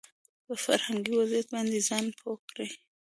[0.45, 2.67] په فرهنګي وضعيت باندې ځان پوه کړي